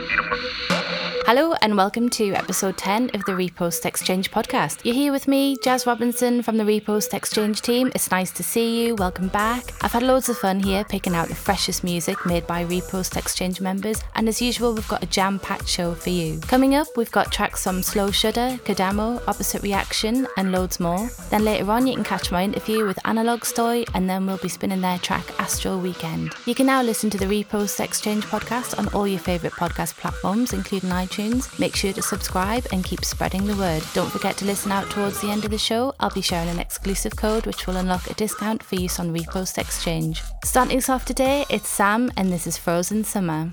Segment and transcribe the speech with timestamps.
[0.00, 0.83] Firma.
[1.26, 4.84] Hello, and welcome to episode 10 of the Repost Exchange podcast.
[4.84, 7.90] You're here with me, Jaz Robinson from the Repost Exchange team.
[7.94, 8.94] It's nice to see you.
[8.96, 9.64] Welcome back.
[9.82, 13.62] I've had loads of fun here picking out the freshest music made by Repost Exchange
[13.62, 16.40] members, and as usual, we've got a jam packed show for you.
[16.40, 21.08] Coming up, we've got tracks from Slow Shudder, Kodamo, Opposite Reaction, and loads more.
[21.30, 24.50] Then later on, you can catch my interview with Analog Støy, and then we'll be
[24.50, 26.34] spinning their track Astral Weekend.
[26.44, 30.52] You can now listen to the Repost Exchange podcast on all your favourite podcast platforms,
[30.52, 31.58] including iTunes iTunes.
[31.58, 33.82] Make sure to subscribe and keep spreading the word.
[33.94, 35.94] Don't forget to listen out towards the end of the show.
[36.00, 39.58] I'll be sharing an exclusive code which will unlock a discount for use on Repost
[39.58, 40.22] Exchange.
[40.44, 43.52] Starting us off today, it's Sam, and this is Frozen Summer.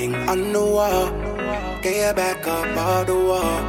[0.00, 1.10] standing on the wall,
[1.82, 3.60] get your back up off the wall.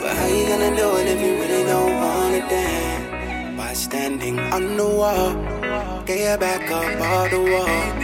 [0.00, 3.58] But how you gonna do it if you really don't wanna dance?
[3.58, 5.34] By standing on the wall,
[6.06, 8.03] get your back up off the wall.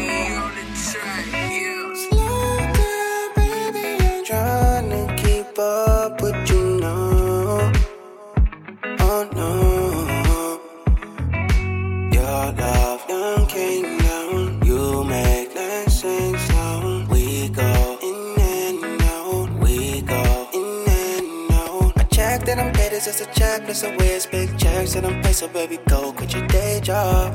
[23.02, 24.26] It's just a checklist of ways.
[24.26, 25.35] Big checks that I'm paid.
[25.35, 27.33] So baby, go quit your day job.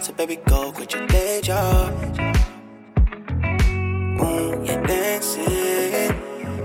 [0.00, 1.92] So baby, go quit your day job.
[4.22, 6.14] Ooh, you're dancing.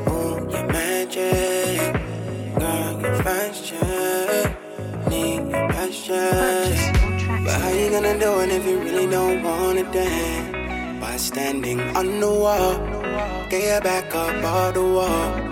[0.07, 1.91] Ooh, you're magic.
[2.59, 4.55] Girl, you're fashion.
[5.09, 7.43] Need your passion.
[7.45, 11.01] But how you gonna do it if you really don't wanna dance?
[11.01, 12.77] By standing on the wall,
[13.49, 15.44] get your back up off the wall.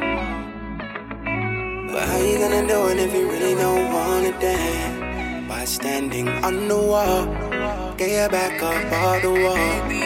[2.24, 5.46] How you gonna do if you really don't wanna dance?
[5.50, 7.26] By standing on the wall,
[7.98, 10.03] get your back up off the wall.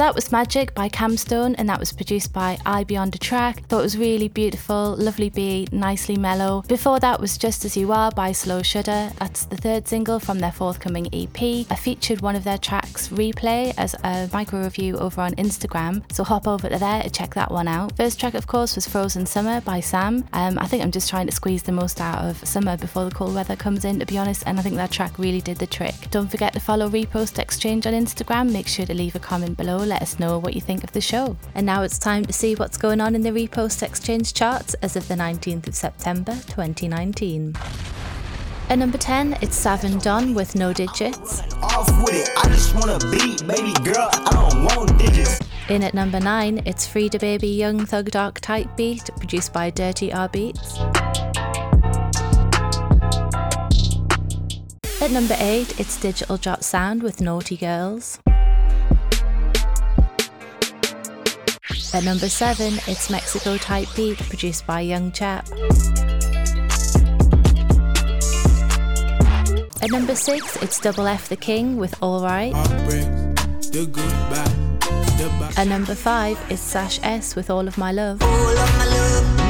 [0.00, 3.66] That was Magic by KamSt0ne, and that was produced by Eibyondatrack.
[3.66, 6.62] Thought it was really beautiful, lovely beat, nicely mellow.
[6.68, 9.10] Before that was Just As You Are by Slow Shudder.
[9.18, 11.66] That's the third single from their forthcoming EP.
[11.70, 16.24] I featured one of their tracks, Replay, as a micro review over on Instagram, so
[16.24, 17.94] hop over to there to check that one out.
[17.94, 20.24] First track, of course, was Frozen Summer by Sam.
[20.32, 23.14] Um, I think I'm just trying to squeeze the most out of summer before the
[23.14, 25.66] cold weather comes in, to be honest, and I think that track really did the
[25.66, 25.94] trick.
[26.10, 28.50] Don't forget to follow Repost Exchange on Instagram.
[28.50, 31.00] Make sure to leave a comment below let us know what you think of the
[31.00, 31.36] show.
[31.54, 34.94] And now it's time to see what's going on in the Repost Exchange charts as
[34.94, 37.56] of the 19th of September 2019.
[38.68, 41.42] At number 10, it's Savin Don with No Digits.
[41.60, 42.30] off with it.
[42.38, 43.42] I just wanna beat,
[43.84, 44.08] girl.
[44.12, 45.40] I don't want digits.
[45.68, 50.12] In at number 9, it's Frida Baby Young Thug Dark Type Beat, produced by Dirty
[50.12, 50.78] R Beats.
[55.02, 58.20] At number 8, it's Digital Jot Sound with Naughty Girls.
[61.92, 65.48] At number 7, it's Mexico Type Beat, produced by Young Chap.
[69.82, 72.52] At number 6, it's Double F the King with Alright.
[72.52, 74.44] the goodbye,
[75.18, 75.52] the bye.
[75.56, 78.22] At number 5, it's Sash S with All of My Love.
[78.22, 79.40] All of my love,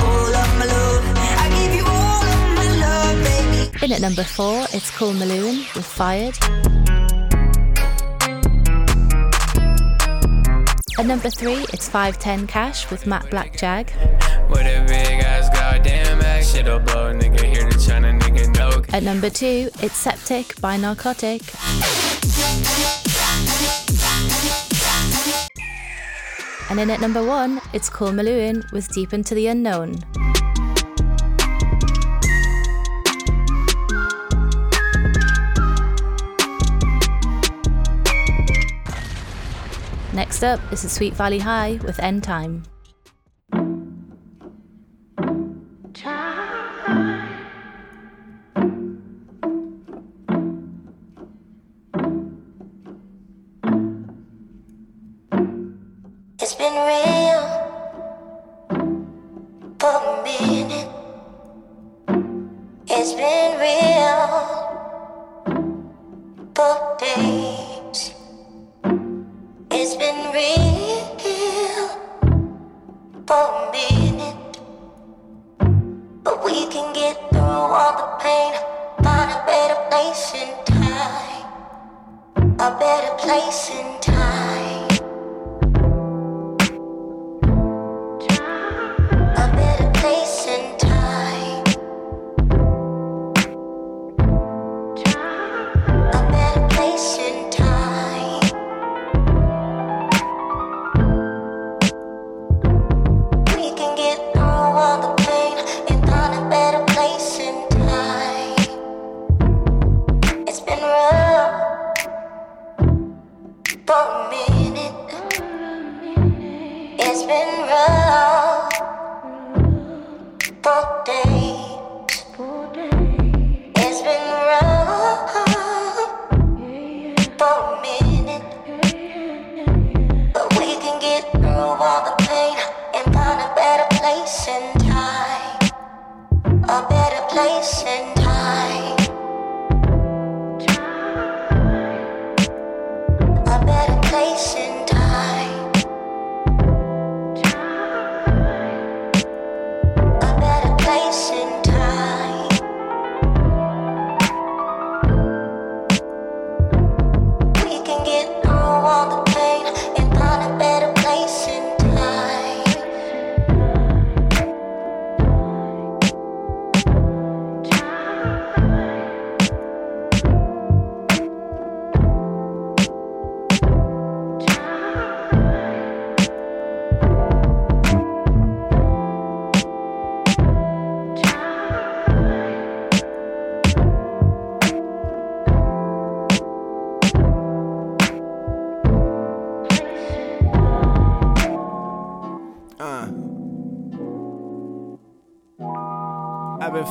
[0.00, 1.04] all of my love.
[1.16, 3.86] I give you all of love, baby.
[3.86, 6.36] In at number 4, it's Cool Maloon with Fired.
[11.00, 13.86] At number 3, it's 510 Cash with Matt Blackjag.
[14.50, 17.42] With a big ass goddamn ass, shit'll blow, nigga.
[17.42, 18.82] Here to China, nigga, no.
[18.94, 21.40] At number 2, it's Septic by Narcotic.
[26.68, 30.00] And in at number 1, it's Cool Maloon with Deep Into the Unknown.
[40.12, 42.64] Next up is the Sweet Valley High with End Time.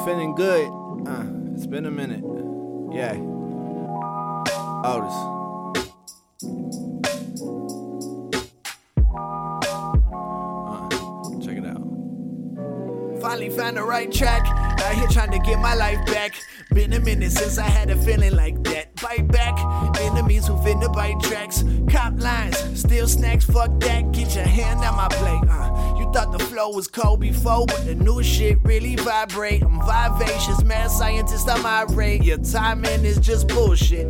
[0.06, 0.68] Feeling good.
[1.08, 2.24] Uh, it's been a minute.
[2.94, 3.14] Yeah.
[4.86, 5.14] Otis.
[10.66, 10.90] Uh,
[11.42, 13.22] check it out.
[13.22, 14.48] Finally found the right track.
[14.48, 16.34] Out here trying to get my life back.
[16.74, 18.96] Been a minute since I had a feeling like that.
[19.02, 19.60] Bite back.
[20.00, 21.64] Enemies who finna bite tracks.
[21.90, 22.58] Cop lines.
[22.80, 23.46] Still snacks.
[23.46, 24.12] Fuck that.
[24.12, 25.50] Get your hand on my plate.
[25.50, 29.64] Uh, thought the flow was cold before, but the new shit really vibrate.
[29.64, 29.80] I'm
[30.18, 30.64] vivacious.
[30.64, 31.48] Mad scientist.
[31.50, 32.24] I'm irate.
[32.24, 34.08] Your timing is just bullshit.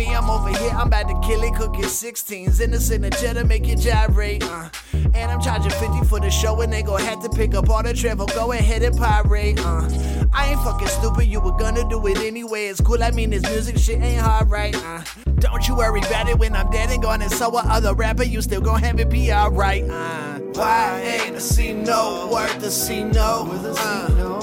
[0.00, 3.44] Me, I'm over here, I'm about to kill it, cooking 16s in the signature to
[3.44, 4.42] make it gyrate.
[4.42, 4.70] Uh.
[5.12, 7.82] And I'm charging 50 for the show, and they gon' have to pick up all
[7.82, 8.24] the travel.
[8.24, 9.60] Go ahead and pirate.
[9.60, 9.86] Uh.
[10.32, 12.68] I ain't fucking stupid, you were gonna do it anyway.
[12.68, 14.74] It's cool, I mean, this music shit ain't hard, right?
[14.74, 15.02] Uh.
[15.34, 18.24] Don't you worry about it when I'm dead and gone, and so what other rapper,
[18.24, 19.84] you still gon' have it be alright.
[19.84, 20.29] Uh.
[20.54, 23.48] Why ain't I see no, worth the C no?
[23.78, 24.40] Uh.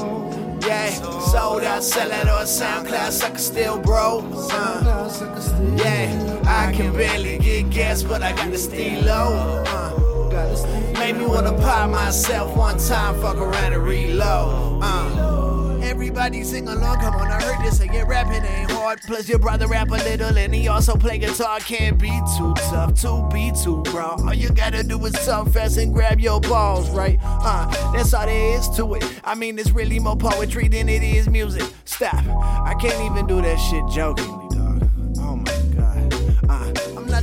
[0.67, 0.89] Yeah,
[1.31, 4.19] sold out, sell it on SoundCloud, sucker still bro.
[4.51, 5.09] Uh,
[5.77, 9.63] yeah, I can barely get gas, but I got the stilo.
[9.65, 14.81] Uh, made me wanna pop myself one time, fuck around and reload.
[14.83, 15.46] Uh,
[15.87, 18.05] Everybody sing along, come on, I heard this again.
[18.07, 19.01] Rapping ain't hard.
[19.01, 21.59] Plus, your brother rap a little, and he also play guitar.
[21.59, 24.15] Can't be too tough to be too raw.
[24.21, 27.17] All you gotta do is talk fast and grab your balls, right?
[27.23, 29.21] Uh, that's all there is to it.
[29.23, 31.63] I mean, it's really more poetry than it is music.
[31.85, 32.15] Stop.
[32.15, 34.36] I can't even do that shit jokingly,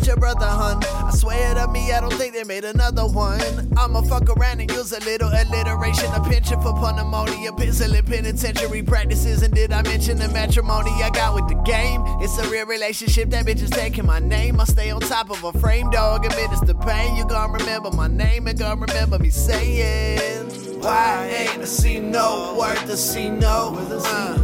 [0.05, 0.85] I'm your brother, hun.
[0.85, 3.41] I swear to me, I don't think they made another one.
[3.75, 8.83] I'ma fuck around and use a little alliteration, a penchant for pneumonia, pencil and penitentiary
[8.83, 9.41] practices.
[9.41, 12.03] And did I mention the matrimony I got with the game?
[12.21, 14.61] It's a real relationship, that bitch is taking my name.
[14.61, 17.17] I stay on top of a frame, dog, admit it's the pain.
[17.17, 22.57] You gon' remember my name and gon' remember me saying, Why ain't I see no
[22.59, 23.75] worth see no?
[23.91, 24.44] Uh,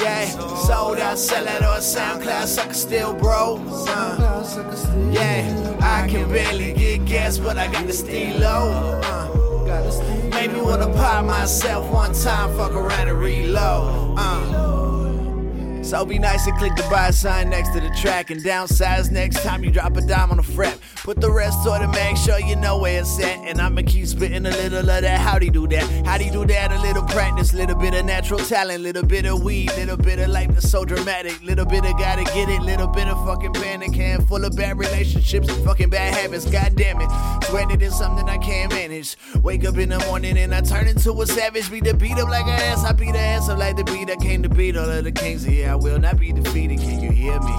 [0.00, 3.62] yeah, sold out, sell it on SoundCloud, sucker still bro.
[3.88, 9.00] Uh, yeah, I can barely get gas, but I got the stilo.
[9.04, 14.14] Uh, made me wanna pop myself one time, fuck around and reload.
[14.18, 14.79] Uh,
[15.82, 19.42] so be nice and click the buy sign next to the track and downsize next
[19.42, 20.78] time you drop a dime on the fret.
[20.96, 23.38] Put the rest on the make sure you know where it's at.
[23.38, 25.20] And I'ma keep spitting a little of that.
[25.20, 26.06] How'd he do that?
[26.06, 26.72] How'd he do that?
[26.72, 30.28] A little practice, little bit of natural talent, little bit of weed, little bit of
[30.28, 33.94] life that's so dramatic, little bit of gotta get it, little bit of fucking panic,
[33.94, 36.44] handful of bad relationships, and fucking bad habits.
[36.44, 37.10] God damn it,
[37.46, 39.16] swear that it's something I can't manage.
[39.42, 41.70] Wake up in the morning and I turn into a savage.
[41.70, 44.10] Beat the beat up like an ass, I beat the ass up like the beat.
[44.10, 45.46] I came to beat all of the kings.
[45.46, 46.80] Yeah, I will not be defeated.
[46.80, 47.54] Can you hear me?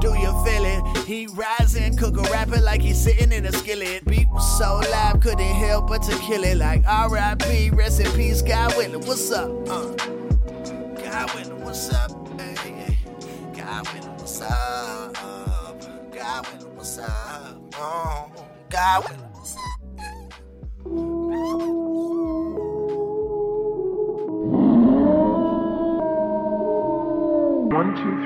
[0.00, 0.82] Do you feel it?
[1.06, 4.04] He rising, cook a rapper like he's sitting in a skillet.
[4.04, 6.56] Beat was so live, couldn't help but to kill it.
[6.56, 7.70] Like R.I.P.
[7.70, 9.00] Rest in peace, God willing.
[9.06, 9.48] What's up?
[9.68, 9.94] Uh.
[11.12, 12.10] God willing, what's up?
[12.40, 12.98] Hey.
[13.56, 15.14] God willing, what's up?
[15.14, 17.74] God willing, what's up?
[17.76, 18.32] Oh,
[18.70, 19.56] God willing, what's
[21.86, 21.91] up?
[27.72, 28.21] One, two,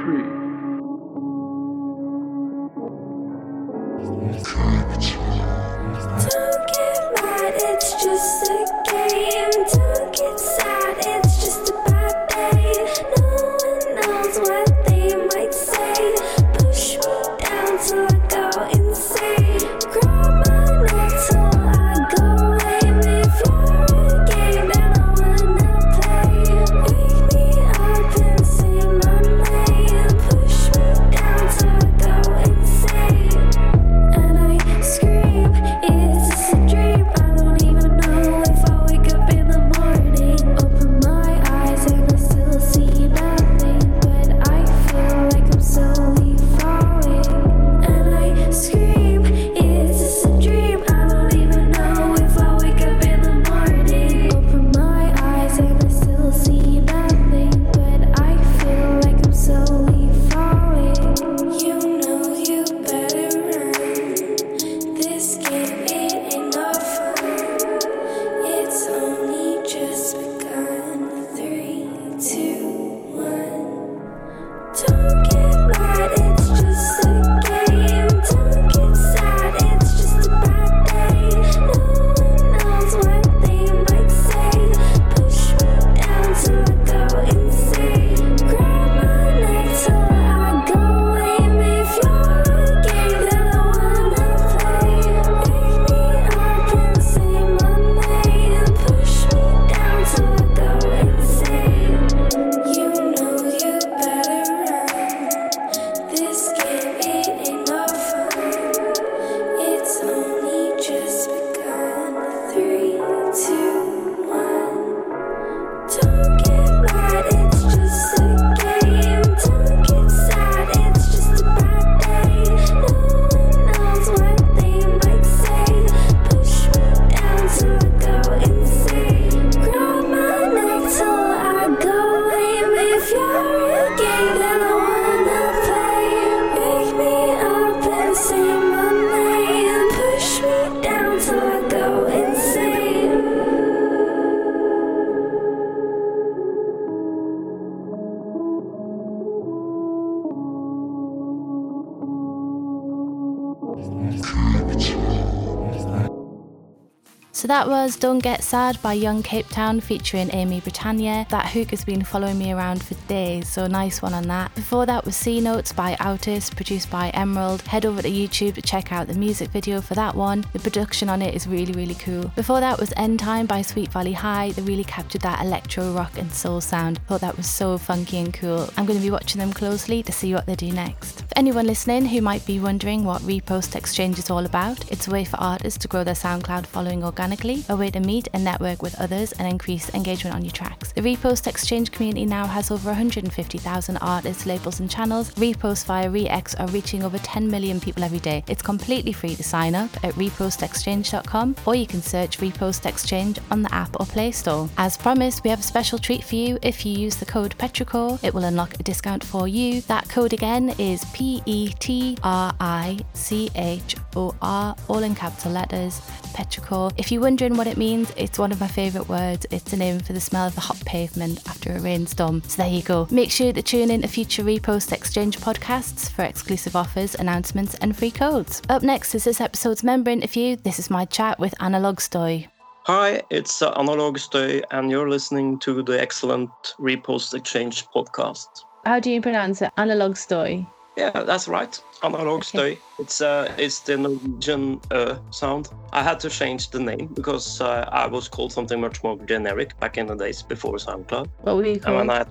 [157.56, 161.26] that was Don't Get Sad by Young Cape Town featuring Aimee Britannia.
[161.30, 164.54] That hook has been following me around for days, so nice one on that.
[164.54, 167.62] Before that was C Notes by Outis, produced by Emerld.
[167.62, 170.44] Head over to YouTube to check out the music video for that one.
[170.52, 172.30] The production on it is really, really cool.
[172.36, 174.50] Before that was End Time by Sweet Valley High.
[174.50, 176.98] They really captured that electro rock and soul sound.
[177.08, 178.68] Thought that was so funky and cool.
[178.76, 181.25] I'm going to be watching them closely to see what they do next.
[181.36, 185.22] Anyone listening who might be wondering what Repost Exchange is all about, it's a way
[185.22, 188.98] for artists to grow their SoundCloud following organically, a way to meet and network with
[188.98, 190.92] others and increase engagement on your tracks.
[190.92, 195.30] The Repost Exchange community now has over 150,000 artists, labels, and channels.
[195.32, 198.42] Reposts via ReX are reaching over 10 million people every day.
[198.48, 203.60] It's completely free to sign up at repostexchange.com or you can search Repost Exchange on
[203.60, 204.70] the app or Play Store.
[204.78, 206.58] As promised, we have a special treat for you.
[206.62, 209.82] If you use the code Petrichor, it will unlock a discount for you.
[209.82, 215.14] That code again is P E T R I C H O R, all in
[215.14, 216.00] capital letters.
[216.36, 216.92] Petrichor.
[216.98, 219.46] If you're wondering what it means, it's one of my favourite words.
[219.50, 222.42] It's a name for the smell of the hot pavement after a rainstorm.
[222.46, 223.08] So there you go.
[223.10, 227.96] Make sure to tune in to future Repost Exchange podcasts for exclusive offers, announcements, and
[227.96, 228.60] free codes.
[228.68, 230.56] Up next is this episode's member interview.
[230.56, 232.48] This is my chat with Analog Støy.
[232.86, 238.46] Hi, it's uh, Analog Støy, and you're listening to the excellent Repost Exchange podcast.
[238.84, 239.72] How do you pronounce it?
[239.76, 240.66] Analog Støy.
[240.96, 241.78] Yeah, that's right.
[242.02, 242.78] Analog Støy.
[242.98, 245.68] It's uh, it's the Norwegian uh, sound.
[245.92, 249.78] I had to change the name because uh, I was called something much more generic
[249.80, 251.28] back in the days before SoundCloud.
[251.42, 251.96] What were you And called?
[251.96, 252.24] when I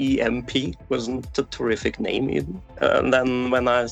[0.00, 2.60] EMP wasn't a terrific name even.
[2.80, 3.86] And then when I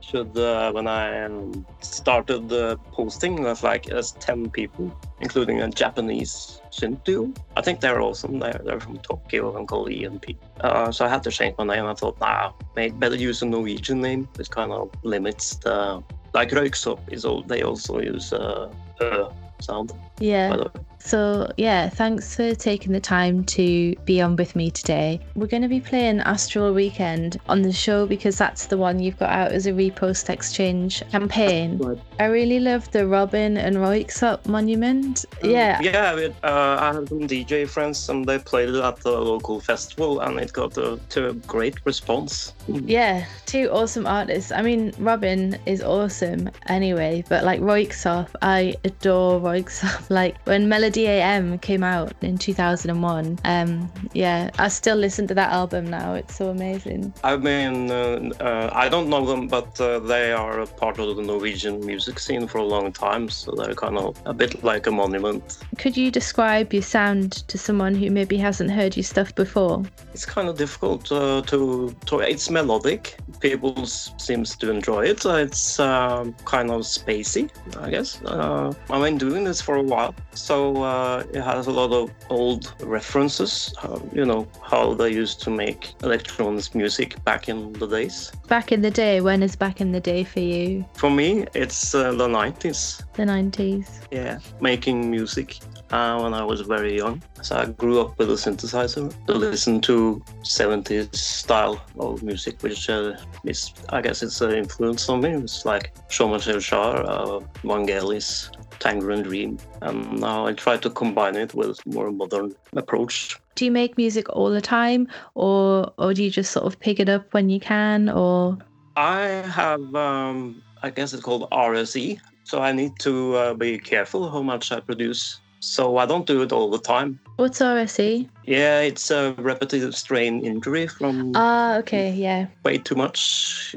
[0.00, 5.68] should uh, when I um, started uh, posting, there's like there's ten people, including a
[5.68, 6.62] Japanese
[7.04, 7.32] duo.
[7.56, 8.38] I think they're awesome.
[8.38, 10.26] They're they're from Tokyo and called EMP.
[10.60, 11.84] Uh, so I had to change my name.
[11.86, 14.28] I thought, nah, maybe better use a Norwegian name.
[14.38, 16.02] It kind of limits the
[16.34, 17.42] like Røyksopp is all.
[17.42, 19.88] They also use uh, uh sound.
[19.88, 20.64] By yeah.
[20.98, 25.20] So, yeah, thanks for taking the time to be on with me today.
[25.36, 29.18] We're going to be playing Astral Weekend on the show because that's the one you've
[29.18, 31.78] got out as a repost exchange campaign.
[31.78, 31.98] Right.
[32.18, 35.24] I really love the Robyn and Røyksopp monument.
[35.42, 36.32] Yeah, Yeah, we, uh,
[36.80, 40.52] I have some DJ friends and they played it at the local festival and it
[40.52, 42.52] got a, to a great response.
[42.66, 44.52] yeah, two awesome artists.
[44.52, 50.10] I mean, Robyn is awesome anyway, but like Røyksopp, I adore Røyksopp.
[50.18, 55.52] Like when Melody AM came out in 2001, um, yeah, I still listen to that
[55.52, 56.14] album now.
[56.14, 57.12] It's so amazing.
[57.22, 61.16] I mean, uh, uh, I don't know them, but uh, they are a part of
[61.16, 64.86] the Norwegian music scene for a long time, so they're kind of a bit like
[64.86, 65.58] a monument.
[65.76, 69.84] Could you describe your sound to someone who maybe hasn't heard your stuff before?
[70.14, 72.20] It's kind of difficult uh, to, to.
[72.20, 73.16] It's melodic.
[73.40, 75.24] People seems to enjoy it.
[75.26, 78.20] Uh, It's um, kind of spacey, I guess.
[78.24, 82.10] Uh, I've been doing this for a while, so uh, it has a lot of
[82.30, 83.74] old references.
[83.82, 88.32] Uh, you know how they used to make electronic music back in the days.
[88.48, 90.84] Back in the day, when is back in the day for you?
[90.94, 93.02] For me, it's uh, the 90s.
[93.14, 93.86] The 90s.
[94.10, 95.60] Yeah, making music
[95.90, 97.22] uh, when I was very young.
[97.42, 102.90] So I grew up with a synthesizer to listen to 70s style of music, which
[102.90, 105.30] uh, is, I guess, it's an influence on me.
[105.30, 111.54] It's like Jean-Michel Jarre, uh, Vangelis, Tangerine Dream, and now I try to combine it
[111.54, 113.36] with more modern approach.
[113.54, 117.00] Do you make music all the time or or do you just sort of pick
[117.00, 118.58] it up when you can or
[118.98, 124.28] I have, um, I guess it's called RSE, so I need to uh, be careful
[124.28, 125.40] how much I produce.
[125.60, 127.20] So I don't do it all the time.
[127.36, 128.28] what's RSE?
[128.44, 132.46] Yeah, it's a repetitive strain injury from Ah, okay, yeah.
[132.64, 133.76] way too much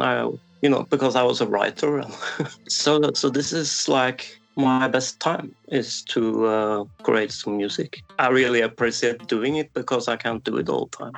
[0.00, 0.28] I,
[0.60, 2.04] you know, because I was a writer.
[2.68, 8.02] so, so this is like my best time is to uh, create some music.
[8.18, 11.12] I really appreciate doing it because I can't do it all the time.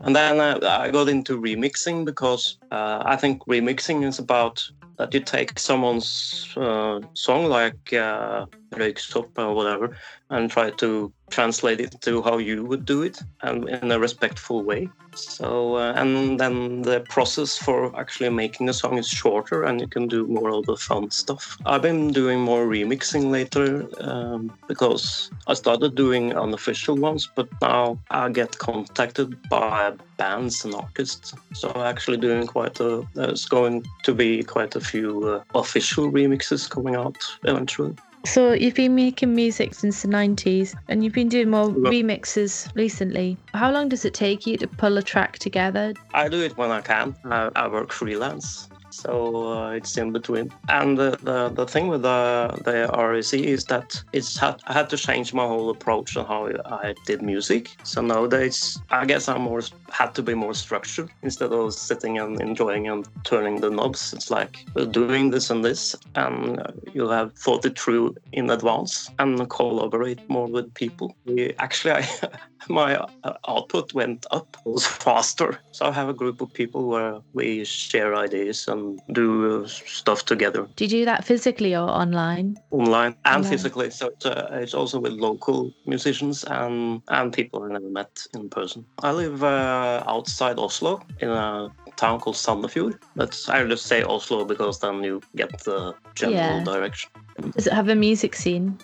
[0.00, 4.62] And then uh, I got into remixing because uh, I think remixing is about
[5.00, 9.96] that you take someone's uh, song like uh, Røyksopp or whatever
[10.28, 14.62] and try to translate it to how you would do it and in a respectful
[14.62, 14.88] way.
[15.14, 19.88] So, uh, and then the process for actually making a song is shorter and you
[19.88, 21.56] can do more of the fun stuff.
[21.66, 27.98] I've been doing more remixing later um, because I started doing unofficial ones, but now
[28.10, 31.34] I get contacted by bands and artists.
[31.54, 36.68] So actually doing quite a, there's going to be quite a few uh, official remixes
[36.68, 37.94] coming out eventually.
[38.24, 43.38] So you've been making music since the 90s and you've been doing more remixes recently.
[43.54, 45.94] How long does it take you to pull a track together?
[46.12, 47.16] I do it when I can.
[47.24, 48.68] I, I work freelance.
[48.90, 50.52] So uh, it's in between.
[50.68, 54.96] And the, the, the thing with the, the REC is that it's I had to
[54.96, 57.76] change my whole approach on how I did music.
[57.82, 62.40] So nowadays, I guess I'm more had to be more structured instead of sitting and
[62.40, 64.12] enjoying and turning the knobs.
[64.12, 68.50] It's like we're doing this and this, and uh, you'll have thought it through in
[68.50, 71.14] advance and collaborate more with people.
[71.24, 72.08] We actually, I,
[72.68, 75.58] my uh, output went up it was faster.
[75.72, 78.79] So I have a group of people where we share ideas and
[79.12, 79.66] do uh,
[80.00, 82.56] stuff together Do you do that physically or online?
[82.70, 83.50] online and Online.
[83.52, 83.90] physically.
[83.90, 88.48] So it's, uh, it's also with local musicians and and people I never met in
[88.48, 88.84] person.
[89.08, 92.94] I live uh, outside Oslo in a town called Sandefjord.
[93.16, 96.64] That's I just say Oslo because then you get the general Yeah.
[96.72, 97.10] direction.
[97.56, 98.78] Does it have a music scene?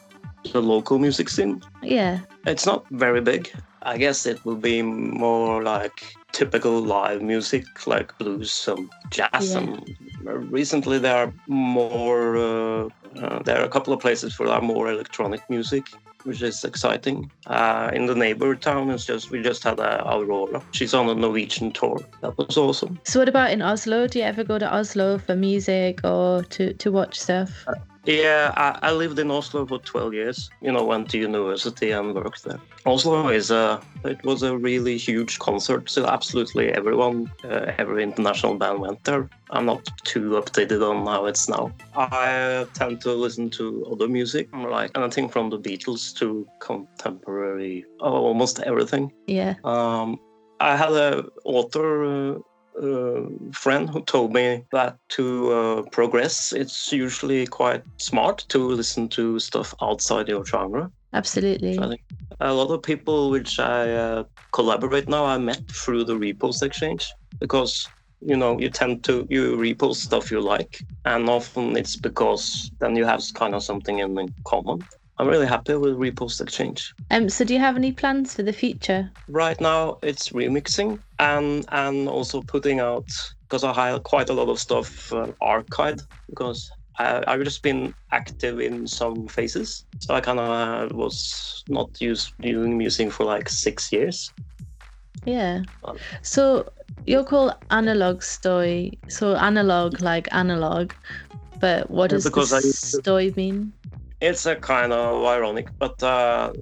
[0.52, 1.62] The local music scene.
[1.82, 2.18] Yeah.
[2.46, 3.42] It's not very big.
[3.82, 5.98] I guess it will be more like
[6.37, 9.55] typical live music, like blues some jazz.
[9.55, 9.59] Yeah.
[10.27, 12.37] And recently, there are more.
[12.37, 15.88] Uh, uh, there are a couple of places for are more electronic music,
[16.24, 17.31] which is exciting.
[17.46, 20.62] Uh, in the neighbor town, it's just we just had uh, Aurora.
[20.72, 22.00] She's on a Norwegian tour.
[22.20, 22.98] That was awesome.
[23.05, 24.07] So what about in Oslo?
[24.07, 27.66] Do you ever go to Oslo for music or to, to watch stuff?
[28.07, 30.50] Yeah, I, I lived in Oslo for 12 years.
[30.61, 32.61] You know, went to university and worked there.
[32.87, 35.90] Oslo is a, it was a really huge concert.
[35.90, 39.29] So absolutely everyone, uh, every international band went there.
[39.50, 41.72] I'm not too updated on how it's now.
[41.96, 48.12] I tend to listen to other music, like anything from the Beatles to contemporary, oh,
[48.12, 49.12] almost everything.
[49.27, 49.55] Yeah.
[49.64, 50.19] Um,
[50.61, 52.38] I had a author uh,
[52.83, 59.09] uh, friend who told me that to uh, progress, it's usually quite smart to listen
[59.11, 60.90] to stuff outside your genre.
[61.12, 61.79] Absolutely.
[61.79, 62.03] I think
[62.40, 67.11] a lot of people which I uh, collaborate now, I met through the repost exchange
[67.40, 67.88] because
[68.20, 72.96] you know you tend to you repost stuff you like, and often it's because then
[72.96, 74.85] you have kind of something in common.
[75.18, 76.92] I'm really happy with repost exchange.
[77.11, 77.29] Um.
[77.29, 79.11] So do you have any plans for the future?
[79.29, 83.09] Right now, it's remixing and and also putting out
[83.42, 87.94] because I have quite a lot of stuff uh, archived because I, I've just been
[88.12, 89.85] active in some phases.
[90.00, 94.33] So I kind of was not used doing music for like six years.
[95.24, 95.62] Yeah.
[95.85, 96.70] Um, So
[97.07, 98.98] you're called Analog Story.
[99.09, 100.92] So analog like analog,
[101.61, 103.72] but what Yeah, does because I the used to- story mean?
[104.20, 106.52] It's a kind of ironic, but uh,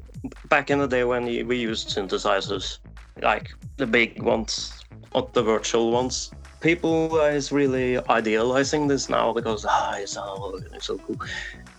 [0.49, 2.79] back in the day when we used synthesizers,
[3.23, 4.83] like the big ones,
[5.15, 10.87] not the virtual ones, people is really idealizing this now because ah, it's so, it's
[10.87, 11.17] so cool.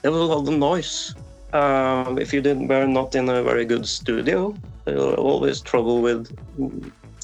[0.01, 1.13] There was a lot of noise.
[1.51, 4.55] Um, if you didn't were not in a very good studio,
[4.87, 6.31] always trouble with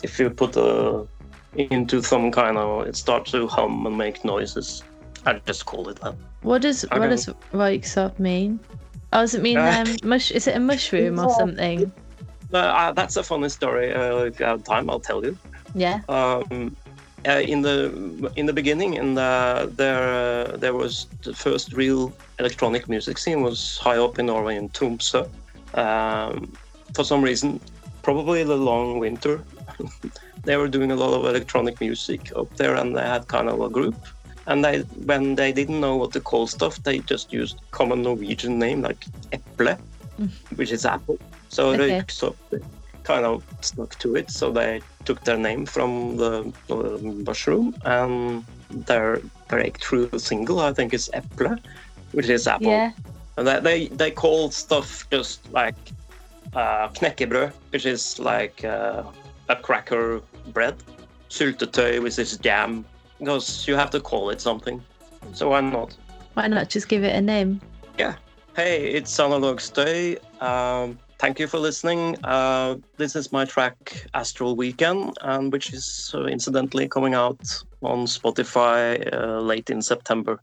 [0.04, 1.06] if you put a
[1.56, 4.84] into some kind of it starts to hum and make noises.
[5.26, 6.16] I just call it that.
[6.42, 8.60] What does I what does Røyksopp mean?
[9.14, 10.32] Oh, does it mean Uh, um, mush?
[10.32, 11.92] Is it a mushroom or uh, something?
[12.54, 13.94] Uh, uh, that's a funny story.
[13.94, 15.38] Uh, if you have time, I'll tell you.
[15.76, 16.00] Yeah.
[16.10, 16.76] um,
[17.28, 22.12] uh, in the in the beginning, in the, there uh, there was the first real
[22.40, 25.30] electronic music scene was high up in Norway in Tromsø.
[25.76, 26.52] Um,
[26.94, 27.60] for some reason,
[28.02, 29.44] probably the long winter,
[30.44, 33.62] they were doing a lot of electronic music up there, and they had kind of
[33.62, 33.96] a group.
[34.48, 38.58] And they, when they didn't know what to call stuff, they just used common Norwegian
[38.58, 39.78] name like Eple,
[40.20, 40.30] mm.
[40.56, 41.20] which is apple.
[41.50, 42.00] So Okay.
[42.00, 42.36] they so
[43.04, 44.32] kind of stuck to it.
[44.32, 50.94] So they took their name from the, the mushroom, and their breakthrough single, I think,
[50.94, 51.60] is Eple,
[52.14, 52.68] which is apple.
[52.68, 52.92] Yeah.
[53.38, 55.76] And they they, they call stuff just like
[56.54, 56.90] uh,
[57.70, 59.04] which is like uh,
[59.50, 60.22] a cracker
[60.54, 60.76] bread,
[61.30, 62.86] syltetøy, which is jam,
[63.20, 64.82] because you have to call it something.
[65.34, 65.96] So why not?
[66.34, 67.62] Why not just give it a name?
[67.98, 68.16] Yeah.
[68.56, 70.18] Hey, it's Analog Støy.
[70.42, 72.18] Um, thank you for listening.
[72.24, 77.40] Uh, this is my track Astral Weekend, and which is uh, incidentally coming out
[77.82, 80.42] on Spotify uh, late in September.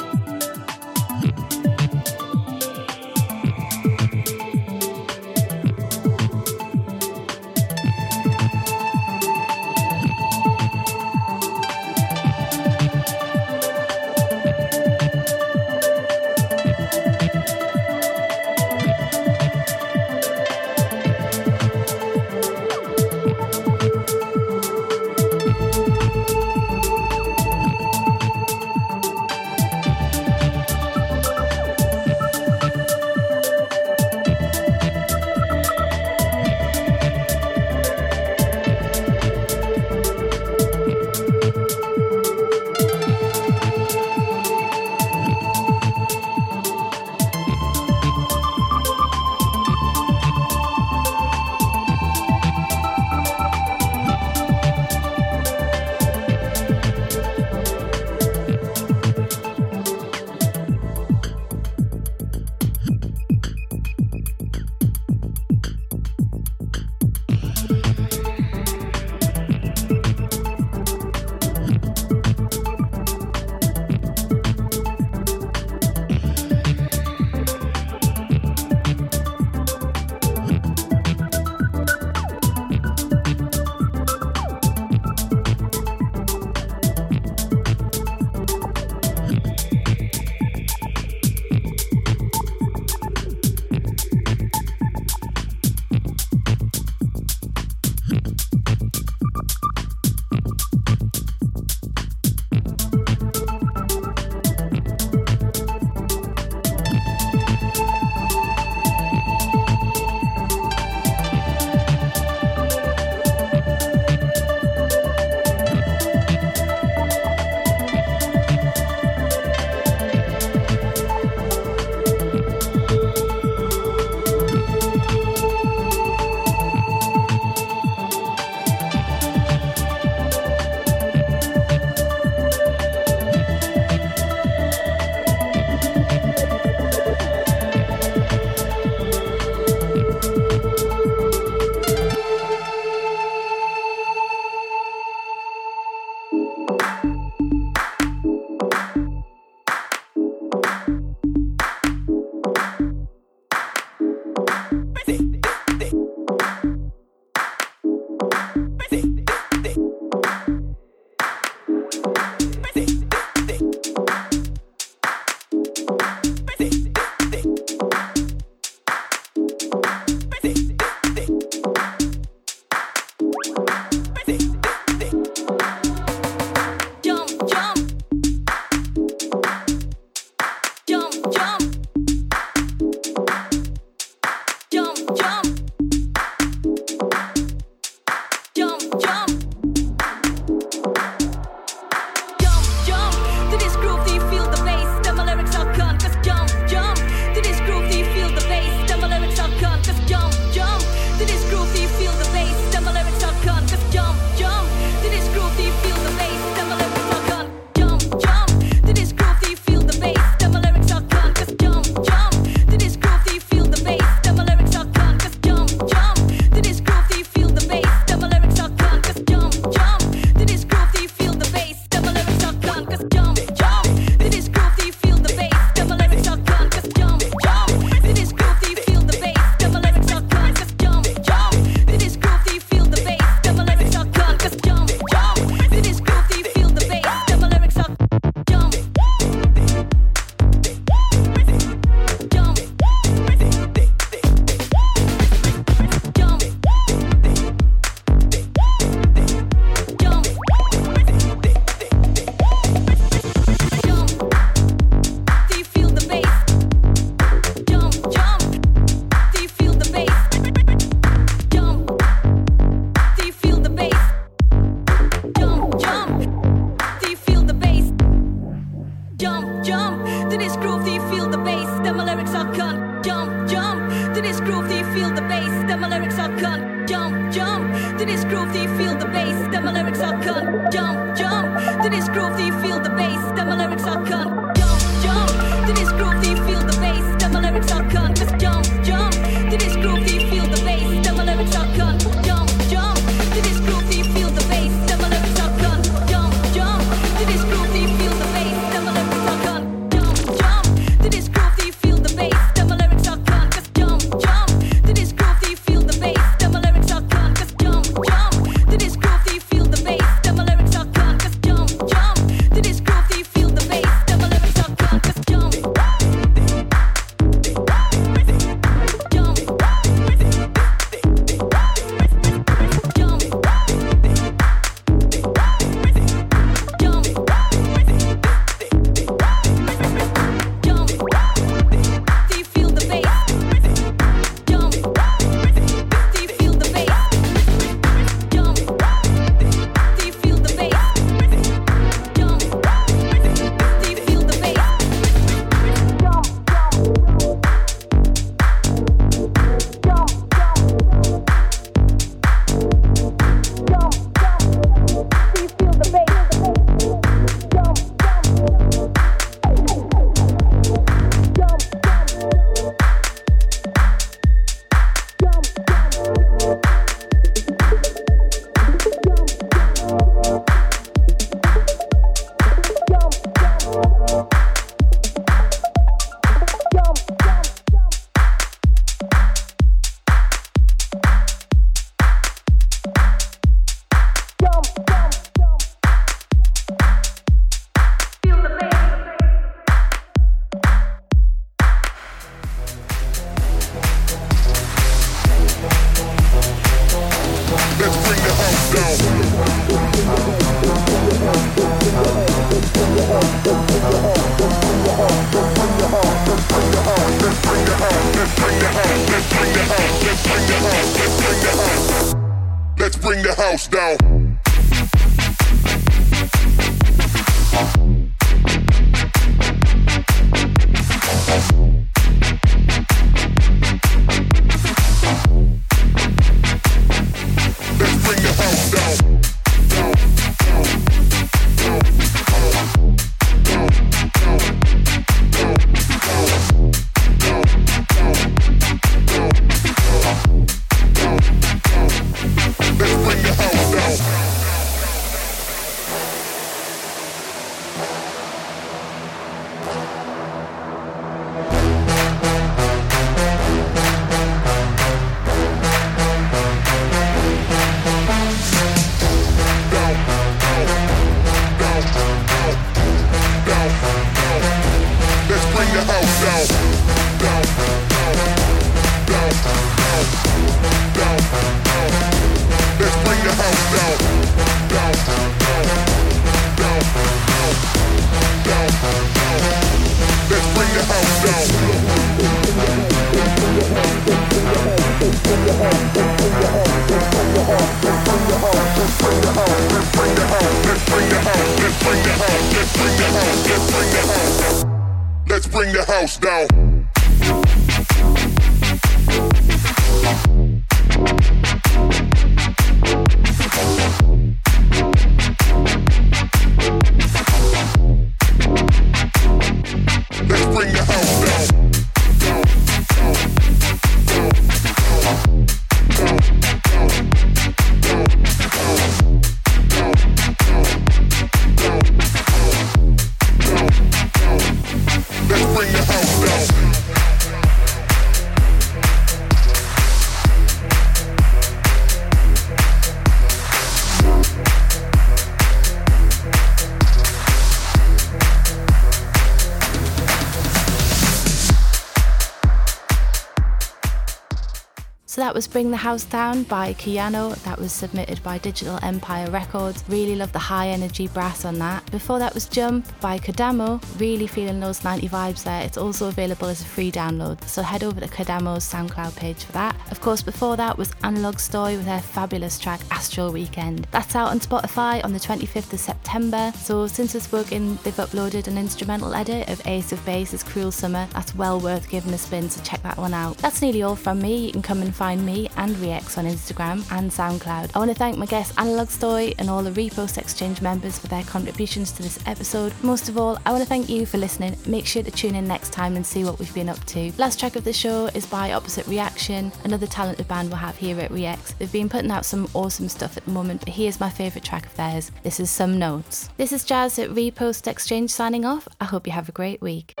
[545.41, 547.35] Was Bring the House Down by Kiano.
[547.45, 549.83] That was submitted by Digital Empire Records.
[549.87, 551.89] Really love the high energy brass on that.
[551.89, 553.81] Before that was Jump by Kodamo.
[553.99, 555.63] Really feeling those 90 vibes there.
[555.63, 557.43] It's also available as a free download.
[557.45, 559.75] So head over to Kodamo's SoundCloud page for that.
[559.89, 563.87] Of course, before that was Analog Støy with their fabulous track Astral Weekend.
[563.89, 566.53] That's out on Spotify on the 25th of September.
[566.55, 571.07] So since we've spoken, they've uploaded an instrumental edit of Ace of Base's Cruel Summer.
[571.13, 573.39] That's well worth giving a spin, so check that one out.
[573.39, 574.45] That's nearly all from me.
[574.45, 577.71] You can come and find me and Rex on Instagram and SoundCloud.
[577.73, 581.07] I want to thank my guest Analog Støy and all the Repost Exchange members for
[581.07, 582.73] their contributions to this episode.
[582.83, 584.57] Most of all, I want to thank you for listening.
[584.65, 587.11] Make sure to tune in next time and see what we've been up to.
[587.17, 590.99] Last track of the show is by Opposite Reaction, another talented band we'll have here
[590.99, 591.53] at Rex.
[591.53, 594.65] They've been putting out some awesome stuff at the moment, but here's my favourite track
[594.65, 595.11] of theirs.
[595.23, 596.29] This is Some Notes.
[596.37, 598.67] This is Jaz at Repost Exchange signing off.
[598.79, 600.00] I hope you have a great week.